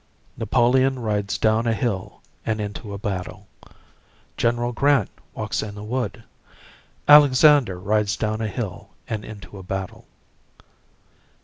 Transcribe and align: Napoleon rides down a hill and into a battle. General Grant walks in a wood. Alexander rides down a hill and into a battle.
Napoleon 0.35 0.97
rides 0.97 1.37
down 1.37 1.67
a 1.67 1.73
hill 1.75 2.23
and 2.43 2.59
into 2.59 2.91
a 2.91 2.97
battle. 2.97 3.47
General 4.35 4.71
Grant 4.71 5.11
walks 5.35 5.61
in 5.61 5.77
a 5.77 5.83
wood. 5.83 6.23
Alexander 7.07 7.77
rides 7.79 8.17
down 8.17 8.41
a 8.41 8.47
hill 8.47 8.89
and 9.07 9.23
into 9.23 9.59
a 9.59 9.61
battle. 9.61 10.07